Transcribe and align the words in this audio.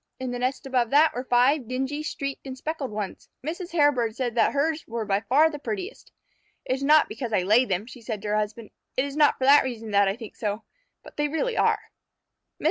In 0.19 0.31
the 0.31 0.39
nest 0.39 0.65
above 0.65 0.89
that 0.89 1.13
were 1.13 1.23
five 1.23 1.67
dingy 1.67 2.01
streaked 2.01 2.47
and 2.47 2.57
speckled 2.57 2.89
ones. 2.89 3.29
Mrs. 3.45 3.69
Hairbird 3.71 4.15
said 4.15 4.33
that 4.33 4.51
hers 4.51 4.83
were 4.87 5.05
by 5.05 5.19
far 5.19 5.51
the 5.51 5.59
prettiest. 5.59 6.11
"It 6.65 6.73
is 6.73 6.83
not 6.83 7.07
because 7.07 7.31
I 7.31 7.43
laid 7.43 7.69
them," 7.69 7.85
she 7.85 8.01
said 8.01 8.19
to 8.23 8.29
her 8.29 8.35
husband. 8.37 8.71
"It 8.97 9.05
is 9.05 9.15
not 9.15 9.37
for 9.37 9.43
that 9.45 9.63
reason 9.63 9.91
that 9.91 10.07
I 10.07 10.15
think 10.15 10.35
so, 10.35 10.63
but 11.03 11.17
they 11.17 11.27
really 11.27 11.55
are." 11.55 11.77
Mr. 12.57 12.59